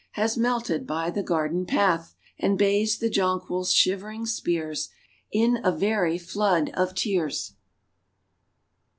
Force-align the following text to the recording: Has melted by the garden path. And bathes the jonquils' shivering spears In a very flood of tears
Has 0.13 0.35
melted 0.35 0.87
by 0.87 1.11
the 1.11 1.21
garden 1.21 1.63
path. 1.67 2.15
And 2.39 2.57
bathes 2.57 2.97
the 2.97 3.07
jonquils' 3.07 3.71
shivering 3.71 4.25
spears 4.25 4.89
In 5.31 5.59
a 5.63 5.71
very 5.71 6.17
flood 6.17 6.71
of 6.73 6.95
tears 6.95 7.53